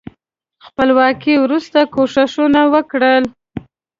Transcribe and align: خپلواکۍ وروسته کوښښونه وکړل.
خپلواکۍ 0.65 1.35
وروسته 1.39 1.79
کوښښونه 1.93 2.61
وکړل. 2.73 3.23